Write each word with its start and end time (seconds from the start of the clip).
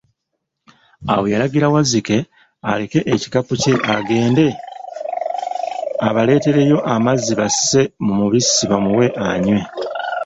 Awo 1.11 1.25
yalagira 1.33 1.71
Wazzike 1.73 2.17
aleke 2.69 2.99
ekikapu 3.13 3.53
kye 3.61 3.73
agende 3.95 4.45
abaleetereyo 6.07 6.77
amazzi 6.93 7.33
basse 7.39 7.81
mu 8.05 8.13
mubisi 8.19 8.63
bamuwe 8.71 9.05
anywe. 9.29 9.59